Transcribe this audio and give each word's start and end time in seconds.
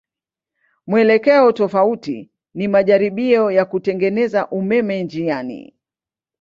Mwelekeo 0.87 1.51
tofauti 1.51 2.31
ni 2.53 2.67
majaribio 2.67 3.51
ya 3.51 3.65
kutengeneza 3.65 4.47
umeme 4.49 5.03
njiani. 5.03 5.75